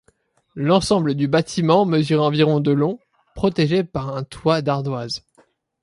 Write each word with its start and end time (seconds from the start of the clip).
L'ensemble 0.55 1.13
du 1.13 1.27
bâtiment 1.27 1.85
mesure 1.85 2.23
environ 2.23 2.59
de 2.59 2.71
long, 2.71 2.97
protégé 3.35 3.83
par 3.83 4.15
un 4.17 4.23
toit 4.23 4.63
d'ardoises. 4.63 5.21